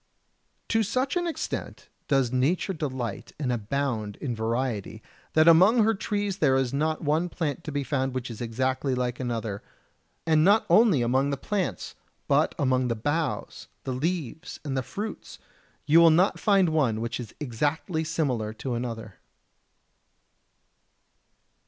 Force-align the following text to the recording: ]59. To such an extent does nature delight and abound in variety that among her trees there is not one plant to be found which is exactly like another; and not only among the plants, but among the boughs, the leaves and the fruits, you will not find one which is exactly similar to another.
]59. 0.69 0.69
To 0.83 0.89
such 0.89 1.15
an 1.15 1.27
extent 1.27 1.89
does 2.07 2.31
nature 2.31 2.73
delight 2.73 3.33
and 3.39 3.51
abound 3.51 4.15
in 4.15 4.35
variety 4.35 5.03
that 5.33 5.47
among 5.47 5.83
her 5.83 5.93
trees 5.93 6.39
there 6.39 6.55
is 6.55 6.73
not 6.73 7.03
one 7.03 7.29
plant 7.29 7.63
to 7.65 7.71
be 7.71 7.83
found 7.83 8.15
which 8.15 8.31
is 8.31 8.41
exactly 8.41 8.95
like 8.95 9.19
another; 9.19 9.61
and 10.25 10.43
not 10.43 10.65
only 10.71 11.03
among 11.03 11.29
the 11.29 11.37
plants, 11.37 11.93
but 12.27 12.55
among 12.57 12.87
the 12.87 12.95
boughs, 12.95 13.67
the 13.83 13.93
leaves 13.93 14.59
and 14.65 14.75
the 14.75 14.81
fruits, 14.81 15.37
you 15.85 15.99
will 15.99 16.09
not 16.09 16.39
find 16.39 16.69
one 16.69 16.99
which 16.99 17.19
is 17.19 17.35
exactly 17.39 18.03
similar 18.03 18.53
to 18.53 18.73
another. 18.73 19.19